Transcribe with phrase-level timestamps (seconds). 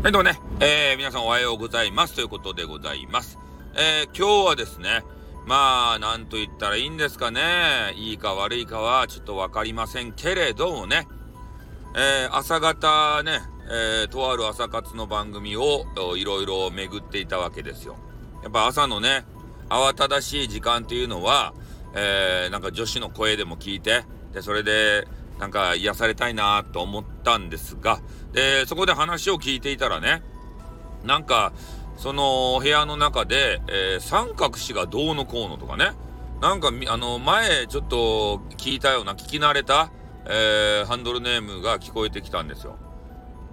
[0.00, 2.14] はい、どうもね、えー、皆さんおはようございます。
[2.14, 3.36] ということでございます。
[3.74, 5.02] えー、今日はですね、
[5.44, 7.40] まあ、なんと言ったらいいんですかね。
[7.96, 11.08] いいか悪いかはちょっとわかりませんけれどもね、
[11.96, 15.84] えー、朝方ね、えー、とある朝活の番組を
[16.16, 17.96] いろいろ巡っていたわけですよ。
[18.44, 19.24] やっぱ朝のね、
[19.68, 21.54] 慌ただしい時間っていうのは、
[21.96, 25.08] えー、なんか女子の声でも聞いて、で、それで、
[25.38, 28.00] なんか癒されたいなと思ったんですが、
[28.32, 30.22] で、そこで話を聞いていたらね、
[31.04, 31.52] なんか、
[31.96, 35.92] その部屋の中で、えー、三角詞がどうのこうのとかね、
[36.40, 39.90] なんか、あの、前ちょっと聞いたような、聞き慣れた、
[40.26, 42.76] えー、ハンドルネームが聞こえてきたんですよ。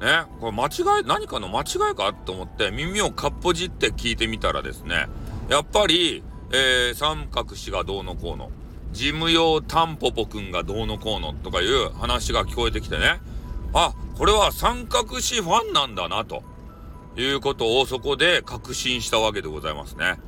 [0.00, 5.06] ね、これ間違い、何かの間違いかと思って耳をかっぽじって聞いてみたらですね、
[5.48, 6.22] やっぱり、
[6.52, 8.50] えー、三角詞がどうのこうの、
[8.94, 13.20] 事務用タンポポくんがどうのこうのとかいう話が聞こえてきてね、
[13.74, 16.44] あ、これは三角詞ファンなんだな、と
[17.16, 20.20] いうことをそこで確信したわけでございますね。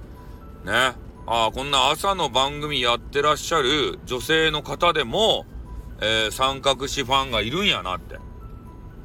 [0.64, 0.94] ね。
[1.28, 5.46] あ、こんな朝の番組やってらっしゃる女性の方でも、
[6.00, 8.18] えー、三角詞ファンがいるんやなって。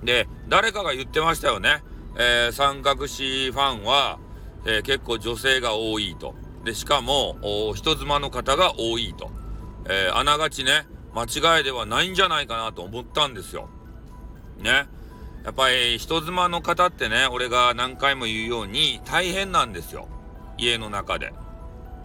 [0.03, 1.83] で、誰かが言ってましたよね。
[2.17, 4.17] えー、三角詞ファンは、
[4.65, 6.33] えー、結構女性が多いと。
[6.63, 7.37] で、しかも、
[7.75, 9.31] 人妻の方が多いと。
[9.85, 11.23] えー、あながちね、間
[11.57, 13.69] 違いではないんじゃないかなと思ったんですよ。
[14.59, 14.87] ね。
[15.43, 20.07] やっぱり人妻の方ってね、俺が何回も言うように大変なんですよ。
[20.57, 21.33] 家の中で。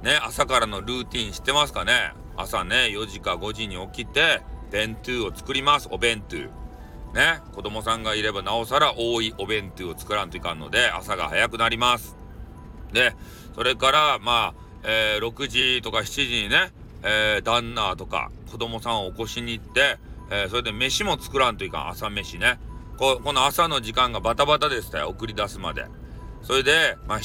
[0.02, 5.88] ね、朝からのルーティン知ってますかね朝ね、4時か5時に起きて、弁当を作ります。
[5.90, 6.36] お弁当。
[6.36, 12.16] ね、子供さんがいればなおさら多いお弁当を作らんといかんので、朝が早くなります。
[12.92, 13.14] で、
[13.54, 19.98] それから、まあ、えー、6時とか7時にね、えー、旦那とか子供さんを起こしに行って、
[20.30, 22.58] えー、それで飯も作らんといかん、朝飯ね。
[22.98, 25.86] ここの朝の時間がバタバタでしたよ、送り出すまで。
[26.42, 27.20] それで、まあ、7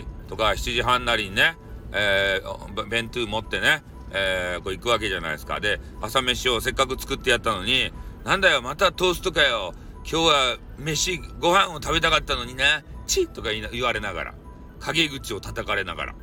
[0.00, 1.56] 時とか7時半なりにね、
[1.92, 5.60] えー、弁当持ってね、えー、こう行くわけじゃないですか。
[5.60, 7.92] で、朝飯をせっかく作ってやったのに、
[8.24, 9.74] なんだよ、またトーストかよ。
[10.04, 14.34] 今日は飯、ご飯を食べたかったのにね、チッとか言われながら、
[14.80, 16.14] 陰口を叩かれながら、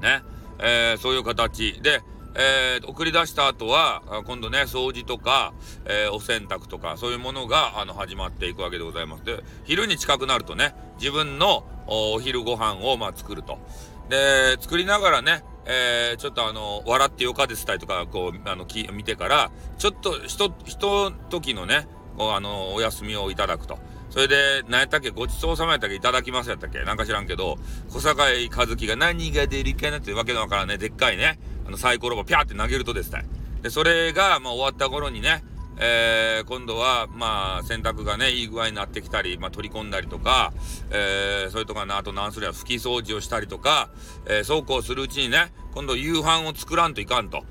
[0.00, 0.22] ね、
[0.62, 2.02] えー、そういう形で、
[2.34, 5.52] えー、送り出した後は、今度ね、掃除とか、
[5.84, 9.24] えー、お洗濯とか、そういうものが、あの、始まっていくわけでございます。
[9.24, 13.58] で、昼に近くなるとね、自分のお昼ご飯を、まあ、作ると。
[14.08, 21.86] で、作りながらね、えー、ちょっとあの、笑ってよかですたりとか、こう、あの、き見てから、ちょっと、ひと、ひと時のね、
[22.18, 23.78] あの、お休みをいただくと。
[24.12, 25.08] それで、何やったっけ？
[25.08, 25.96] ごちそうさまやったっけ？
[25.96, 26.84] いただきますやったっけ？
[26.84, 27.56] なんか知らんけど、
[27.88, 33.24] 小坂井和樹が何が出るかなってわけのわからね、でっかいね、あのサイコロをピャーって投げるとですね。
[33.62, 35.42] で、それが、まあ終わった頃にね、
[35.78, 40.52] えー、今度は、まあ、洗濯がね、いい具合になってきたり、まあ、取り込んだりとか、
[40.90, 43.88] えー、それとかね、あと何すりゃ拭き掃除をしたりとか、
[44.26, 47.44] えー、そうこうするうちにね、今度夕飯を作らんといかんと、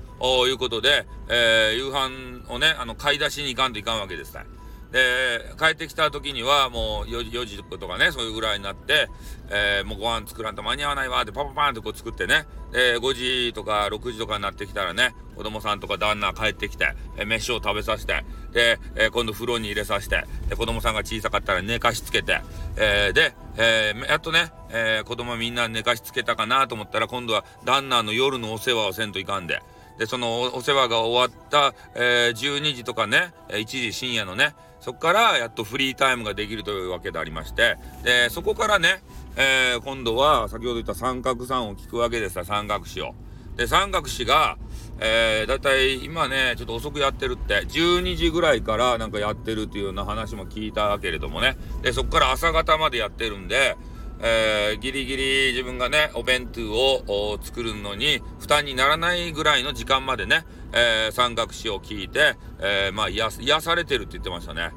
[0.46, 4.44] いうことで、えー、夕飯をね、あの、買い出しに行かんといかんわけですね。
[4.92, 9.08] で、帰ってきた時にはもう 4, 4時とかね、そういうぐらいになって、
[9.50, 22.42] えー、もうご飯作らんと間に合わないわってパパパーンとこう作ってね、で、5時とか6時とかになってきたらね、子供さんとか旦那帰ってきて、えー、飯を食べさせて、で、えー、今度風呂に入れさせて、で、子供さんが小さかったら寝かしつけて、
[22.76, 29.62] えー、で、えー、やっとね、えー、子供みんな寝かしつけたかなと思ったら今度は旦那の夜のお世話をせんといかんで、
[29.98, 39.00] で、そのお世話が終わった、えー、12時とかね、1時深夜のね、そこからやっとフリータイムができるというわけでありまして、で、そこからね、
[39.36, 43.14] えー、今度は先ほど言った三角さんを聞くわけですよ三角詞を。
[43.56, 44.58] で、三角詞が、
[44.98, 51.56] えー、だいたい今ね、ちょっと遅くやってるって、12時ぐらいからなんかやってるっていうような話も聞いたけれどもね。
[51.82, 53.76] で、そこから朝方までやってるんで、
[54.24, 64.70] えー、ギリギリ自分がね、お弁当を作るのに負担にならないぐらいの時間までね、えー、三角詞を聞いて、えー、まあ癒、癒されてるって言ってましたね。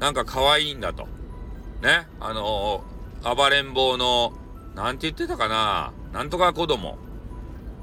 [0.00, 1.06] なんか可愛いんだと。
[1.80, 4.32] ね、あのー、暴れん坊の、
[4.74, 6.98] なんて言ってたかななんとか子供。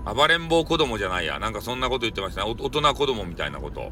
[0.05, 1.39] 暴れん坊子供じゃないや。
[1.39, 2.51] なんかそんなこと言ってましたね。
[2.59, 3.91] 大人子供みたいなこと。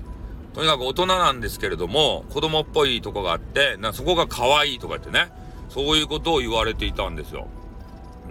[0.54, 5.31] とにかく大人なんですけれども、子供っぽいとこがあって、なそこが可愛いとか言ってね。
[5.69, 7.48] そういうことを言われていたんですよ。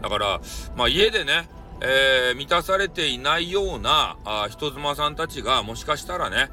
[0.02, 0.40] だから、
[0.76, 1.48] まあ家でね、
[1.80, 6.50] えー、満たされていないようなあ人妻さんたちがもしかしたらね、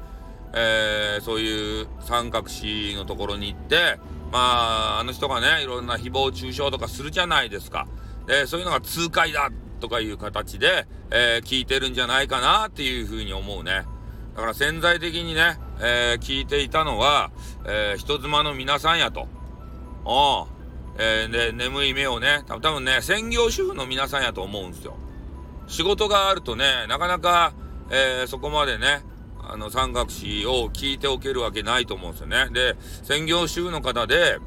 [0.52, 3.98] えー、そういう三角詞のところに行って、
[4.30, 7.86] まあ、あの人がね、いろんな誹謗中傷とかするじゃないですか。
[8.26, 9.50] で、そういうのが痛快だ
[9.80, 13.84] とかいう形で、えー、聞いてるんじゃないかなっていうふうに思うね。
[14.34, 17.30] だから潜在的にね、えー、聞いていたのは、
[17.66, 19.28] えー、人妻の皆さんやと。
[20.04, 20.53] ああ、
[20.98, 24.96] えー、で、眠い目をね、多分ね、専業主婦の皆さんやと思うんですよ。
[25.66, 27.52] 仕事があるとね、なかなか、
[27.90, 29.02] えー、そこまでね、
[29.42, 32.48] あの、三角詞を聞いておけるわけないと思うんですよね。
[32.50, 34.38] で、専業主婦の方で、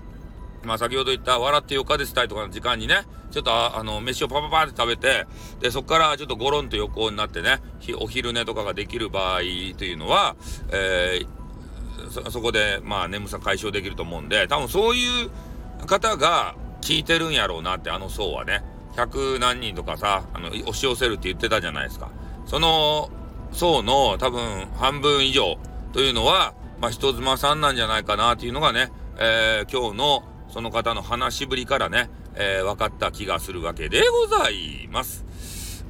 [0.64, 5.28] まあ先ほど言った笑ってよかですたいとかの時間にね、ちょっとあの、飯をパパパって食べて、
[5.60, 7.62] で、そこからちょっとゴロンと横になってね、
[8.00, 10.36] お昼寝とかができる場合というのは、
[10.72, 15.30] えー、そ、そこで、まあ眠さ解消できると思うんで、多分そういう
[15.86, 18.64] 方が聞いてるんやろうなって、あの層はね。
[18.96, 22.10] 100何人とかさ、あの、押し寄せるって言ってたじゃないですか。
[22.48, 23.12] その
[23.52, 25.58] 層の多分半分以上
[25.94, 35.26] というのは、まあ、人妻さんなんじゃないかなっていうのがね、えー、今日のその方の話しぶりからね、えー、分かった気がするわけでございます。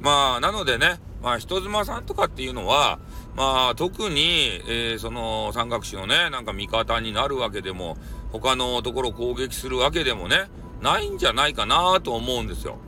[0.00, 2.98] まあ、なのでね、まあ、人妻さんとかっていうのは、
[3.38, 7.96] まあ、特に、えー、その三角詞のね、なんか味方になるわけでも、
[8.32, 10.50] 他のところ攻撃するわけでもね、
[10.82, 12.78] ないんじゃないかなと思うんですよ。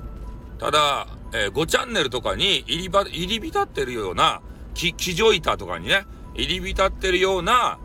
[0.58, 4.42] ただ、えー、5チャンネルとかに入りば、入り浸ってるような、
[4.74, 6.04] 騎乗板とかにね、
[6.34, 7.78] 入り浸ってるような、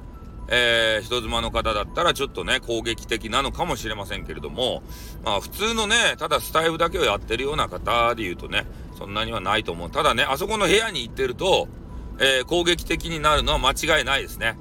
[0.47, 4.81] えー、人妻の方だったらちょっとね、攻撃的なのかもしれませんけれども、
[5.23, 8.65] まあ普通のね、ただスタイフだけをやってるような方で言うとね、
[8.97, 9.91] そんなにはないと思う。
[9.91, 11.67] ただね、あそこの部屋に行ってると、
[12.19, 14.57] えー、攻撃的になるのは間違いないですね。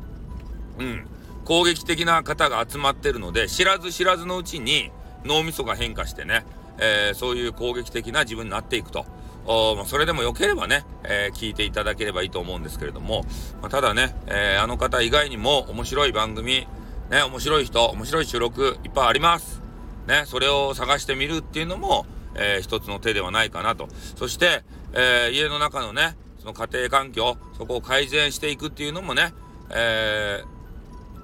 [0.78, 1.06] うん。
[1.44, 4.90] 攻撃的な方が集まってるので、知らず知らずのうちに
[5.24, 6.44] 脳みそが変化してね、
[6.78, 9.06] えー、そういう攻撃的な自分になっていくと。
[9.46, 13.24] おそれでも良ければね、えー、聞いていただければいいと思うんですけれども、
[13.60, 16.66] まあ、ただね、えー、あの方以外にも面白い番組、
[17.10, 19.60] ね、面白い人、面白い収録いっぱいあります。
[20.06, 23.88] ね、それを探してみるっていうのも、えー、一つの手ではないかなと。
[24.16, 24.62] そして、
[24.94, 29.32] えー、家の中のね、その家庭環境、そこを改善していくっていうのもね、
[29.70, 30.42] え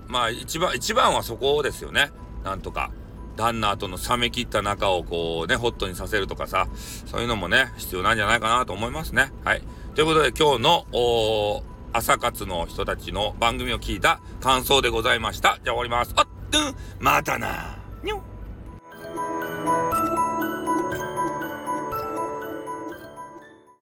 [0.08, 2.10] ー、まあ一番、一番はそこですよね。
[2.42, 2.90] なんとか。
[3.36, 6.68] 旦那との冷め切った中をこうね、ホットにさせるとかさ、
[7.06, 9.32] そういうのもね、必要なんじゃないかなと思いますね。
[9.44, 9.62] はい。
[9.94, 11.62] ということで今日の、
[11.92, 15.58] 朝活の人たちの番組を聞いた感想でございました。
[15.62, 16.12] じゃあ終わります。
[16.16, 18.22] あっ、うん、またなにょ